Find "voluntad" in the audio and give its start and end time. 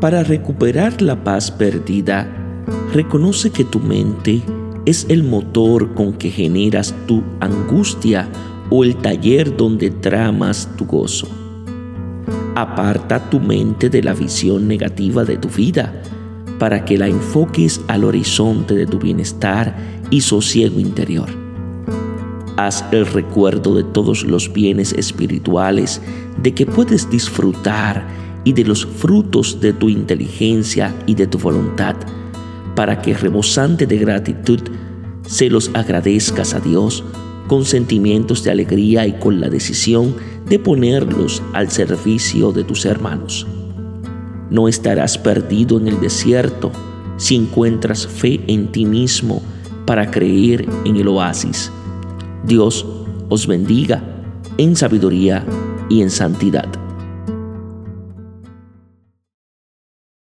31.36-31.96